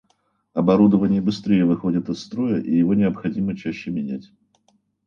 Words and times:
Оборудование 0.55 1.21
быстрее 1.21 1.63
выходит 1.63 2.09
из 2.09 2.21
строя 2.23 2.59
и 2.59 2.75
его 2.75 2.95
необходимо 2.95 3.55
чаще 3.55 3.91
менять 3.91 4.31